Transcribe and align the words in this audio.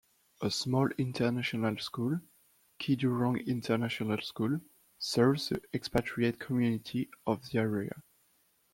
A 0.41 0.49
small 0.49 0.87
international 0.97 1.77
school, 1.77 2.19
Kidurong 2.79 3.37
International 3.45 4.19
School, 4.19 4.59
serves 4.97 5.49
the 5.49 5.61
expatriate 5.75 6.39
community 6.39 7.07
of 7.27 7.47
the 7.51 7.59
area. 7.59 8.01